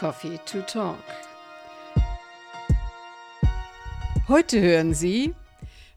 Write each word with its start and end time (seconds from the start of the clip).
Coffee 0.00 0.38
to 0.46 0.62
Talk. 0.62 0.96
Heute 4.28 4.58
hören 4.58 4.94
Sie, 4.94 5.34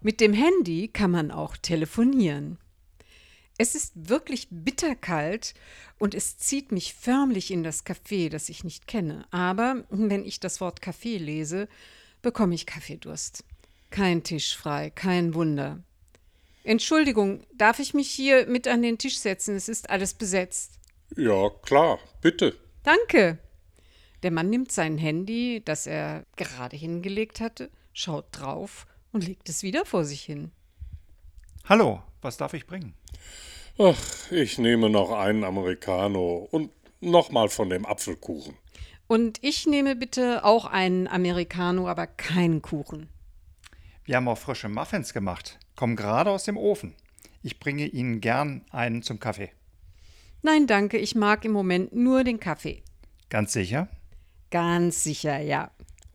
mit 0.02 0.20
dem 0.20 0.34
Handy 0.34 0.90
kann 0.90 1.10
man 1.10 1.32
auch 1.32 1.56
telefonieren. 1.56 2.58
Es 3.58 3.76
ist 3.76 4.10
wirklich 4.10 4.50
bitterkalt 4.52 5.54
und 6.00 6.16
es 6.16 6.38
zieht 6.38 6.74
mich 6.74 6.94
förmlich 6.96 7.50
in 7.50 7.64
das 7.64 7.86
Café, 7.86 8.30
das 8.30 8.50
ich 8.50 8.66
nicht 8.66 8.88
kenne. 8.88 9.26
Aber 9.32 9.86
wenn 9.89 10.26
ich 10.26 10.42
das 10.42 10.60
Wort 10.60 10.82
Kaffee 10.82 11.18
lese, 11.18 11.70
bekomme 12.22 12.56
ich 12.56 12.66
Kaffeedurst. 12.66 13.46
Kein 13.90 14.22
Tisch 14.22 14.58
frei, 14.58 14.90
kein 14.90 15.34
Wunder. 15.34 15.82
Entschuldigung, 16.66 17.46
darf 17.54 17.80
ich 17.80 17.94
mich 17.94 18.12
hier 18.12 18.48
mit 18.48 18.68
an 18.68 18.82
den 18.82 18.98
Tisch 18.98 19.20
setzen? 19.20 19.56
Es 19.56 19.70
ist 19.70 19.90
alles 19.90 20.14
besetzt. 20.14 20.74
Ja, 21.16 21.50
klar, 21.62 22.00
bitte. 22.20 22.57
Danke. 22.83 23.39
Der 24.23 24.32
Mann 24.32 24.50
nimmt 24.50 24.71
sein 24.71 24.97
Handy, 24.97 25.61
das 25.63 25.86
er 25.86 26.25
gerade 26.37 26.77
hingelegt 26.77 27.41
hatte, 27.41 27.69
schaut 27.91 28.25
drauf 28.32 28.87
und 29.11 29.27
legt 29.27 29.49
es 29.49 29.63
wieder 29.63 29.86
vor 29.86 30.05
sich 30.05 30.21
hin. 30.21 30.51
Hallo, 31.65 32.02
was 32.22 32.38
darf 32.38 32.53
ich 32.53 32.66
bringen? 32.66 32.94
Ach, 33.77 34.31
ich 34.31 34.58
nehme 34.58 34.89
noch 34.89 35.11
einen 35.11 35.44
Americano 35.44 36.47
und 36.52 36.72
nochmal 37.02 37.49
von 37.49 37.69
dem 37.69 37.86
Apfelkuchen. 37.86 38.55
Und 39.08 39.39
ich 39.44 39.67
nehme 39.67 39.97
bitte 39.97 40.45
auch 40.45 40.66
einen 40.66 41.09
Americano, 41.09 41.89
aber 41.89 42.08
keinen 42.08 42.61
Kuchen. 42.61 43.09
Wir 44.05 44.16
haben 44.16 44.30
auch 44.30 44.38
frische 44.38 44.69
Muffins 44.69 45.13
gemacht, 45.13 45.59
kommen 45.75 45.97
gerade 45.97 46.31
aus 46.31 46.45
dem 46.45 46.58
Ofen. 46.58 46.95
Ich 47.41 47.59
bringe 47.59 47.88
Ihnen 47.88 48.21
gern 48.21 48.63
einen 48.71 49.03
zum 49.03 49.19
Kaffee. 49.19 49.52
Nein, 50.41 50.66
danke, 50.66 50.97
ich 50.97 51.13
mag 51.13 51.44
im 51.44 51.52
Moment 51.52 51.94
nur 51.94 52.23
den 52.23 52.39
Kaffee. 52.39 52.83
Ganz 53.30 53.52
sicher? 53.52 53.89
Ganz 54.53 55.03
sicher, 55.03 55.39
ja. 55.39 55.71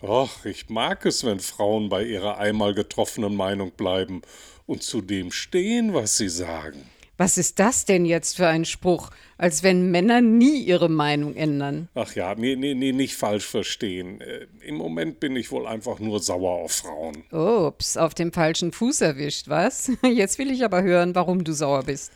Ach, 0.06 0.44
ich 0.44 0.68
mag 0.68 1.04
es, 1.04 1.24
wenn 1.24 1.40
Frauen 1.40 1.88
bei 1.88 2.04
ihrer 2.04 2.38
einmal 2.38 2.72
getroffenen 2.72 3.34
Meinung 3.34 3.72
bleiben 3.72 4.22
und 4.64 4.84
zu 4.84 5.00
dem 5.00 5.32
stehen, 5.32 5.92
was 5.92 6.18
sie 6.18 6.28
sagen. 6.28 6.88
Was 7.16 7.36
ist 7.36 7.58
das 7.58 7.84
denn 7.84 8.04
jetzt 8.04 8.36
für 8.36 8.46
ein 8.46 8.64
Spruch? 8.64 9.10
Als 9.38 9.64
wenn 9.64 9.90
Männer 9.90 10.20
nie 10.20 10.62
ihre 10.62 10.88
Meinung 10.88 11.34
ändern. 11.34 11.88
Ach 11.96 12.14
ja, 12.14 12.36
nee, 12.36 12.54
nee, 12.54 12.74
nee, 12.74 12.92
nicht 12.92 13.16
falsch 13.16 13.44
verstehen. 13.44 14.20
Äh, 14.20 14.46
Im 14.60 14.76
Moment 14.76 15.18
bin 15.18 15.34
ich 15.34 15.50
wohl 15.50 15.66
einfach 15.66 15.98
nur 15.98 16.20
sauer 16.20 16.62
auf 16.62 16.70
Frauen. 16.70 17.24
Ups, 17.32 17.96
auf 17.96 18.14
dem 18.14 18.32
falschen 18.32 18.70
Fuß 18.70 19.00
erwischt, 19.00 19.48
was? 19.48 19.90
Jetzt 20.04 20.38
will 20.38 20.52
ich 20.52 20.64
aber 20.64 20.84
hören, 20.84 21.16
warum 21.16 21.42
du 21.42 21.52
sauer 21.52 21.82
bist. 21.82 22.12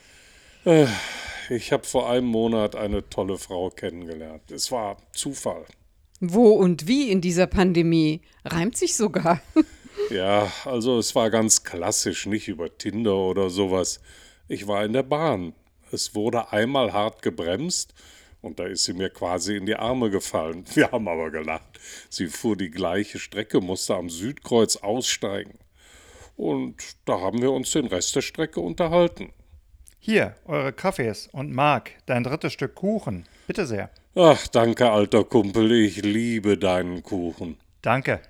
Äh, 0.65 0.87
ich 1.51 1.73
habe 1.73 1.83
vor 1.83 2.09
einem 2.09 2.29
Monat 2.29 2.77
eine 2.77 3.09
tolle 3.11 3.39
Frau 3.39 3.71
kennengelernt. 3.71 4.53
Es 4.53 4.71
war 4.71 4.99
Zufall. 5.11 5.67
Wo 6.25 6.51
und 6.51 6.87
wie 6.87 7.11
in 7.11 7.21
dieser 7.21 7.49
Pandemie? 7.49 8.21
Reimt 8.45 8.77
sich 8.77 8.97
sogar. 8.97 9.41
Ja, 10.11 10.51
also 10.65 10.99
es 10.99 11.15
war 11.15 11.31
ganz 11.31 11.65
klassisch, 11.65 12.27
nicht 12.27 12.49
über 12.49 12.77
Tinder 12.77 13.15
oder 13.15 13.51
sowas. 13.51 14.01
Ich 14.49 14.67
war 14.67 14.85
in 14.85 14.95
der 14.95 15.03
Bahn. 15.03 15.55
Es 15.91 16.15
wurde 16.15 16.51
einmal 16.51 16.93
hart 16.93 17.23
gebremst 17.23 17.95
und 18.41 18.59
da 18.59 18.65
ist 18.65 18.85
sie 18.85 18.95
mir 18.95 19.11
quasi 19.11 19.57
in 19.57 19.67
die 19.67 19.77
Arme 19.77 20.11
gefallen. 20.11 20.65
Wir 20.75 20.91
haben 20.91 21.09
aber 21.09 21.31
gelacht. 21.31 21.79
Sie 22.09 22.27
fuhr 22.27 22.57
die 22.57 22.71
gleiche 22.71 23.19
Strecke, 23.19 23.61
musste 23.61 23.95
am 23.95 24.09
Südkreuz 24.09 24.77
aussteigen. 24.77 25.59
Und 26.37 26.77
da 27.05 27.21
haben 27.21 27.43
wir 27.43 27.53
uns 27.53 27.71
den 27.73 27.87
Rest 27.87 28.17
der 28.17 28.23
Strecke 28.23 28.61
unterhalten. 28.61 29.31
Hier, 29.99 30.35
eure 30.47 30.73
Kaffees 30.73 31.29
und 31.33 31.53
Marc, 31.53 31.91
dein 32.07 32.25
drittes 32.25 32.55
Stück 32.55 32.75
Kuchen. 32.75 33.27
Bitte 33.47 33.67
sehr. 33.67 33.91
Ach, 34.15 34.47
danke, 34.49 34.91
alter 34.91 35.25
Kumpel, 35.25 35.73
ich 35.73 36.03
liebe 36.03 36.59
deinen 36.59 37.03
Kuchen. 37.03 37.57
Danke. 37.81 38.21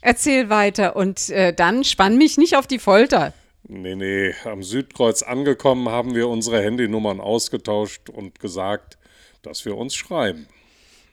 Erzähl 0.00 0.50
weiter 0.50 0.96
und 0.96 1.30
äh, 1.30 1.54
dann 1.54 1.84
spann 1.84 2.18
mich 2.18 2.38
nicht 2.38 2.56
auf 2.56 2.66
die 2.66 2.80
Folter. 2.80 3.32
Nee, 3.68 3.94
nee, 3.94 4.34
am 4.44 4.62
Südkreuz 4.62 5.22
angekommen 5.22 5.88
haben 5.88 6.14
wir 6.14 6.28
unsere 6.28 6.60
Handynummern 6.60 7.20
ausgetauscht 7.20 8.10
und 8.10 8.40
gesagt, 8.40 8.98
dass 9.42 9.64
wir 9.64 9.76
uns 9.76 9.94
schreiben. 9.94 10.48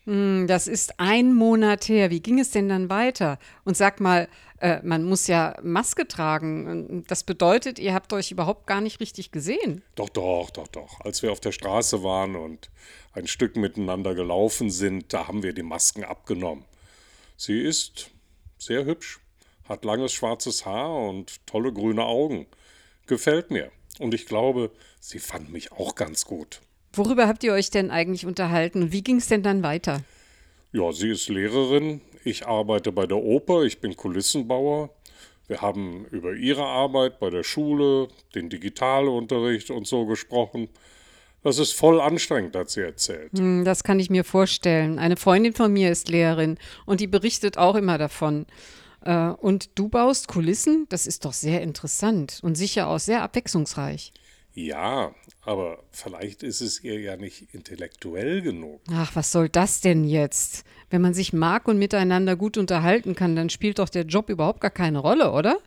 Hm, 0.06 0.47
das 0.47 0.67
ist 0.67 1.00
ein 1.00 1.34
Monat 1.34 1.88
her. 1.88 2.09
Wie 2.09 2.22
ging 2.22 2.39
es 2.39 2.51
denn 2.51 2.69
dann 2.69 2.89
weiter? 2.89 3.38
Und 3.63 3.78
sag 3.78 4.00
mal, 4.00 4.28
äh, 4.59 4.79
man 4.84 5.03
muss 5.03 5.28
ja 5.28 5.56
Maske 5.62 6.07
tragen. 6.07 7.03
Das 7.07 7.23
bedeutet, 7.23 7.79
ihr 7.79 7.94
habt 7.94 8.11
euch 8.13 8.31
überhaupt 8.31 8.67
gar 8.67 8.81
nicht 8.81 9.00
richtig 9.00 9.31
gesehen. 9.31 9.84
Doch, 9.95 10.09
doch, 10.09 10.50
doch, 10.50 10.67
doch. 10.67 11.01
Als 11.01 11.22
wir 11.22 11.31
auf 11.31 11.40
der 11.40 11.51
Straße 11.51 12.03
waren 12.03 12.35
und 12.35 12.69
ein 13.13 13.28
Stück 13.28 13.56
miteinander 13.56 14.16
gelaufen 14.16 14.72
sind, 14.72 15.13
da 15.13 15.28
haben 15.28 15.44
wir 15.44 15.53
die 15.53 15.63
Masken 15.63 16.03
abgenommen. 16.03 16.66
Sie 17.38 17.59
ist 17.59 18.11
sehr 18.57 18.85
hübsch, 18.85 19.19
hat 19.67 19.84
langes 19.85 20.13
schwarzes 20.13 20.66
Haar 20.66 20.95
und 21.09 21.45
tolle 21.47 21.73
grüne 21.73 22.06
Augen. 22.06 22.47
Gefällt 23.07 23.51
mir. 23.51 23.72
Und 24.00 24.13
ich 24.13 24.25
glaube, 24.25 24.72
sie 25.00 25.19
fand 25.19 25.51
mich 25.51 25.72
auch 25.72 25.95
ganz 25.95 26.25
gut. 26.25 26.61
Worüber 26.94 27.28
habt 27.28 27.44
ihr 27.44 27.53
euch 27.53 27.69
denn 27.69 27.91
eigentlich 27.91 28.25
unterhalten? 28.25 28.84
Und 28.84 28.91
wie 28.91 29.03
ging 29.03 29.18
es 29.18 29.28
denn 29.28 29.44
dann 29.44 29.63
weiter? 29.63 30.02
Ja, 30.74 30.91
sie 30.91 31.09
ist 31.09 31.29
Lehrerin. 31.29 32.02
Ich 32.24 32.47
arbeite 32.47 32.91
bei 32.91 33.06
der 33.07 33.18
Oper. 33.18 33.63
Ich 33.63 33.79
bin 33.79 33.96
Kulissenbauer. 33.96 34.90
Wir 35.47 35.62
haben 35.62 36.06
über 36.12 36.34
ihre 36.34 36.63
Arbeit 36.66 37.19
bei 37.19 37.29
der 37.29 37.44
Schule, 37.44 38.07
den 38.35 38.50
Digitalunterricht 38.50 39.69
und 39.72 39.88
so 39.88 40.06
gesprochen. 40.06 40.69
Das 41.44 41.57
ist 41.57 41.74
voll 41.74 42.00
anstrengend, 42.00 42.56
hat 42.56 42.69
sie 42.69 42.81
erzählt. 42.81 43.31
Hm, 43.38 43.66
Das 43.66 43.84
kann 43.84 44.00
ich 44.00 44.09
mir 44.09 44.23
vorstellen. 44.23 45.00
Eine 45.00 45.18
Freundin 45.18 45.53
von 45.53 45.73
mir 45.73 45.91
ist 45.91 46.08
Lehrerin 46.09 46.58
und 46.85 47.00
die 47.02 47.08
berichtet 47.08 47.58
auch 47.58 47.75
immer 47.75 47.97
davon. 47.97 48.46
Äh, 49.03 49.29
Und 49.40 49.72
du 49.75 49.90
baust 49.90 50.28
Kulissen? 50.28 50.85
Das 50.90 51.08
ist 51.08 51.25
doch 51.25 51.34
sehr 51.34 51.62
interessant 51.62 52.40
und 52.44 52.56
sicher 52.56 52.88
auch 52.88 53.00
sehr 53.00 53.23
abwechslungsreich. 53.23 54.13
Ja, 54.53 55.16
aber 55.44 55.84
vielleicht 55.91 56.44
ist 56.44 56.62
es 56.62 56.84
ihr 56.84 57.00
ja 57.00 57.16
nicht 57.16 57.53
intellektuell 57.53 58.41
genug. 58.41 58.81
Ach, 58.91 59.16
was 59.16 59.31
soll 59.31 59.47
das 59.47 59.79
denn 59.79 60.03
jetzt? 60.03 60.66
Wenn 60.89 61.01
man 61.01 61.13
sich 61.13 61.31
mag 61.31 61.67
und 61.69 61.79
miteinander 61.79 62.35
gut 62.35 62.57
unterhalten 62.57 63.16
kann, 63.16 63.35
dann 63.35 63.50
spielt 63.50 63.79
doch 63.79 63.88
der 63.88 64.03
Job 64.03 64.29
überhaupt 64.29 64.59
gar 64.59 64.72
keine 64.72 65.00
Rolle, 65.00 65.31
oder? 65.31 65.57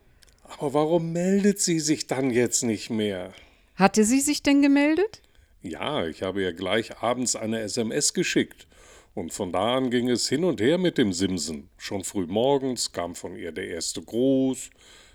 Aber 0.43 0.75
warum 0.75 1.12
meldet 1.12 1.61
sie 1.61 1.81
sich 1.81 2.06
dann 2.06 2.31
jetzt 2.31 2.62
nicht 2.62 2.91
mehr? 2.91 3.33
Hatte 3.75 4.05
sie 4.05 4.21
sich 4.21 4.43
denn 4.43 4.61
gemeldet? 4.61 5.23
Ja, 5.62 6.06
ich 6.06 6.23
habe 6.23 6.43
ihr 6.43 6.53
gleich 6.53 6.99
abends 6.99 7.37
eine 7.37 7.61
SMS 7.61 8.12
geschickt. 8.12 8.67
Und 9.15 9.33
von 9.33 9.53
da 9.53 9.77
an 9.77 9.91
ging 9.91 10.11
es 10.11 10.28
hin 10.28 10.44
und 10.44 10.61
her 10.61 10.77
mit 10.77 10.99
dem 10.99 11.12
Simsen. 11.12 11.71
Schon 11.78 12.05
früh 12.05 12.27
morgens 12.27 12.93
kam 12.93 13.15
von 13.15 13.37
ihr 13.37 13.53
der 13.53 13.69
erste 13.69 14.03
Gruß, 14.03 14.71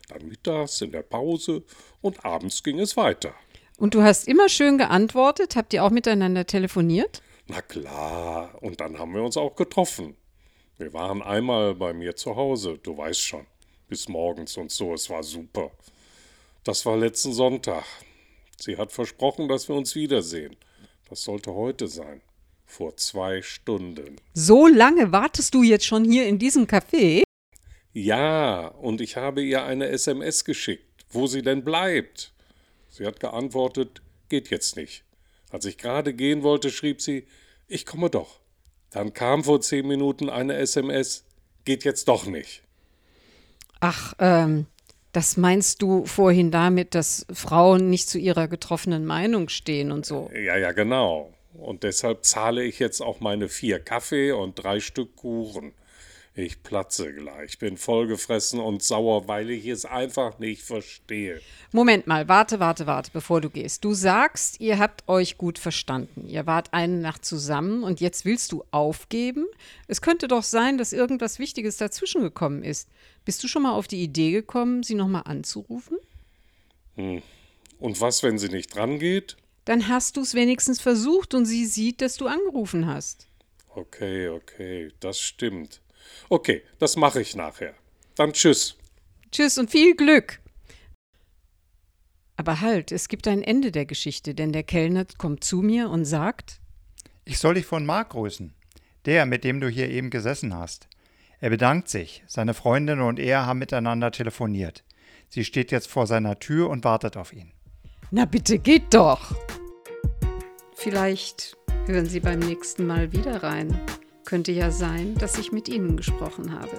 dann 0.08 0.28
mittags 0.28 0.82
in 0.82 0.92
der 0.92 1.04
Pause 1.04 1.64
und 2.02 2.26
abends 2.26 2.64
ging 2.64 2.80
es 2.80 2.98
weiter. 2.98 3.36
Und 3.80 3.94
du 3.94 4.04
hast 4.04 4.28
immer 4.28 4.50
schön 4.50 4.78
geantwortet? 4.78 5.56
Habt 5.56 5.74
ihr 5.74 5.86
auch 5.86 5.90
miteinander 5.90 6.46
telefoniert? 6.46 7.22
Na 7.48 7.62
klar, 7.62 8.62
und 8.62 8.82
dann 8.82 9.00
haben 9.00 9.14
wir 9.14 9.24
uns 9.24 9.38
auch 9.38 9.56
getroffen. 9.56 10.18
Wir 10.78 10.92
waren 10.94 11.22
einmal 11.22 11.76
bei 11.76 11.94
mir 11.94 12.16
zu 12.16 12.36
Hause, 12.36 12.78
du 12.84 12.98
weißt 12.98 13.22
schon, 13.22 13.46
bis 13.88 14.10
morgens 14.10 14.58
und 14.58 14.70
so, 14.70 14.94
es 14.94 15.10
war 15.10 15.24
super. 15.24 15.72
Das 16.66 16.86
war 16.86 16.98
letzten 16.98 17.32
Sonntag. 17.32 17.86
Sie 18.60 18.78
hat 18.78 18.92
versprochen, 18.92 19.48
dass 19.48 19.70
wir 19.70 19.76
uns 19.76 19.96
wiedersehen. 19.96 20.58
Das 21.10 21.24
sollte 21.24 21.54
heute 21.54 21.88
sein. 21.88 22.22
Vor 22.66 22.98
zwei 22.98 23.42
Stunden. 23.42 24.18
So 24.34 24.68
lange 24.68 25.14
wartest 25.14 25.54
du 25.54 25.64
jetzt 25.64 25.86
schon 25.86 26.04
hier 26.04 26.28
in 26.28 26.38
diesem 26.38 26.66
Café? 26.66 27.24
Ja, 27.94 28.68
und 28.68 29.00
ich 29.00 29.16
habe 29.16 29.42
ihr 29.42 29.64
eine 29.64 29.88
SMS 29.88 30.44
geschickt, 30.44 31.06
wo 31.10 31.28
sie 31.28 31.42
denn 31.42 31.64
bleibt. 31.64 32.34
Sie 32.90 33.06
hat 33.06 33.20
geantwortet, 33.20 34.02
geht 34.30 34.50
jetzt 34.50 34.76
nicht. 34.76 35.04
Als 35.52 35.66
ich 35.66 35.78
gerade 35.78 36.14
gehen 36.14 36.44
wollte, 36.44 36.70
schrieb 36.70 37.02
sie, 37.02 37.26
ich 37.68 37.86
komme 37.86 38.10
doch. 38.10 38.40
Dann 38.92 39.14
kam 39.14 39.44
vor 39.44 39.62
zehn 39.62 39.88
Minuten 39.88 40.30
eine 40.30 40.56
SMS, 40.56 41.24
geht 41.66 41.84
jetzt 41.84 42.08
doch 42.08 42.26
nicht. 42.26 42.64
Ach, 43.80 44.14
ähm, 44.20 44.66
das 45.12 45.38
meinst 45.38 45.82
du 45.82 46.06
vorhin 46.06 46.52
damit, 46.52 46.96
dass 46.96 47.26
Frauen 47.32 47.90
nicht 47.90 48.10
zu 48.10 48.20
ihrer 48.20 48.48
getroffenen 48.48 49.06
Meinung 49.06 49.50
stehen 49.50 49.92
und 49.92 50.06
so? 50.06 50.30
Ja, 50.34 50.58
ja, 50.58 50.72
genau. 50.72 51.34
Und 51.54 51.84
deshalb 51.84 52.26
zahle 52.26 52.64
ich 52.64 52.80
jetzt 52.80 53.02
auch 53.02 53.20
meine 53.20 53.50
vier 53.50 53.80
Kaffee 53.80 54.32
und 54.32 54.56
drei 54.56 54.80
Stück 54.80 55.16
Kuchen. 55.16 55.74
Ich 56.42 56.64
platze 56.64 57.14
gleich, 57.14 57.60
bin 57.60 57.76
vollgefressen 57.76 58.62
und 58.62 58.82
sauer, 58.82 59.28
weil 59.28 59.50
ich 59.50 59.68
es 59.68 59.84
einfach 59.84 60.40
nicht 60.40 60.62
verstehe. 60.62 61.42
Moment 61.74 62.08
mal, 62.08 62.30
warte, 62.30 62.62
warte, 62.62 62.88
warte, 62.88 63.12
bevor 63.12 63.42
du 63.42 63.50
gehst. 63.50 63.84
Du 63.84 63.94
sagst, 63.94 64.62
ihr 64.62 64.80
habt 64.80 65.10
euch 65.10 65.38
gut 65.38 65.60
verstanden. 65.60 66.26
Ihr 66.26 66.46
wart 66.46 66.74
eine 66.74 66.96
Nacht 66.96 67.26
zusammen 67.26 67.84
und 67.84 68.00
jetzt 68.00 68.24
willst 68.24 68.54
du 68.54 68.64
aufgeben? 68.72 69.48
Es 69.90 70.02
könnte 70.02 70.30
doch 70.30 70.44
sein, 70.44 70.78
dass 70.78 70.94
irgendwas 70.94 71.40
Wichtiges 71.40 71.76
dazwischen 71.76 72.22
gekommen 72.22 72.64
ist. 72.64 72.88
Bist 73.26 73.44
du 73.44 73.50
schon 73.50 73.64
mal 73.64 73.74
auf 73.74 73.90
die 73.90 74.02
Idee 74.02 74.32
gekommen, 74.32 74.82
sie 74.84 74.96
nochmal 74.96 75.24
anzurufen? 75.26 75.98
Und 76.96 78.00
was, 78.00 78.24
wenn 78.24 78.38
sie 78.38 78.48
nicht 78.48 78.74
dran 78.74 78.98
geht? 78.98 79.36
Dann 79.66 79.90
hast 79.90 80.16
du 80.16 80.22
es 80.22 80.36
wenigstens 80.36 80.80
versucht 80.80 81.34
und 81.34 81.44
sie 81.46 81.66
sieht, 81.66 82.00
dass 82.00 82.16
du 82.16 82.28
angerufen 82.28 82.88
hast. 82.88 83.28
Okay, 83.76 84.30
okay, 84.30 84.94
das 85.02 85.20
stimmt. 85.20 85.82
Okay, 86.30 86.64
das 86.78 86.96
mache 86.96 87.22
ich 87.22 87.36
nachher. 87.36 87.74
Dann 88.16 88.34
tschüss. 88.34 88.76
Tschüss 89.32 89.58
und 89.58 89.70
viel 89.70 89.96
Glück. 89.96 90.40
Aber 92.36 92.62
halt, 92.62 92.92
es 92.92 93.10
gibt 93.10 93.28
ein 93.28 93.44
Ende 93.44 93.72
der 93.72 93.86
Geschichte, 93.86 94.34
denn 94.34 94.54
der 94.54 94.64
Kellner 94.64 95.06
kommt 95.18 95.44
zu 95.44 95.58
mir 95.58 95.90
und 95.90 96.06
sagt: 96.06 96.62
Ich 97.26 97.40
soll 97.40 97.56
dich 97.56 97.66
von 97.66 97.86
Mark 97.86 98.12
grüßen, 98.12 98.54
der, 99.06 99.26
mit 99.26 99.44
dem 99.44 99.60
du 99.60 99.68
hier 99.68 99.90
eben 99.90 100.10
gesessen 100.10 100.56
hast. 100.56 100.88
Er 101.42 101.50
bedankt 101.50 101.90
sich. 101.90 102.24
Seine 102.28 102.54
Freundin 102.54 103.02
und 103.02 103.20
er 103.20 103.46
haben 103.46 103.60
miteinander 103.60 104.12
telefoniert. 104.12 104.84
Sie 105.30 105.46
steht 105.46 105.72
jetzt 105.72 105.88
vor 105.88 106.08
seiner 106.08 106.40
Tür 106.40 106.70
und 106.70 106.84
wartet 106.84 107.16
auf 107.18 107.34
ihn. 107.34 107.52
Na 108.12 108.26
bitte, 108.26 108.58
geht 108.58 108.94
doch. 108.94 109.36
Vielleicht 110.76 111.56
hören 111.86 112.06
Sie 112.06 112.20
beim 112.20 112.40
nächsten 112.40 112.88
Mal 112.88 113.12
wieder 113.12 113.44
rein. 113.44 113.80
Könnte 114.30 114.52
ja 114.52 114.70
sein, 114.70 115.16
dass 115.16 115.40
ich 115.40 115.52
mit 115.52 115.68
Ihnen 115.68 115.98
gesprochen 115.98 116.54
habe. 116.54 116.70